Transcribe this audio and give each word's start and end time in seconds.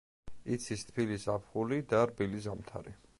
იცის 0.55 0.85
თბილი 0.87 1.19
ზაფხული 1.25 1.79
და 1.93 2.03
რბილი 2.13 2.43
ზამთარი. 2.47 2.99